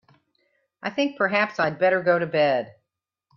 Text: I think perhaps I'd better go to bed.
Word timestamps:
I 0.81 0.89
think 0.89 1.15
perhaps 1.15 1.59
I'd 1.59 1.77
better 1.77 2.01
go 2.01 2.17
to 2.17 2.25
bed. 2.25 2.73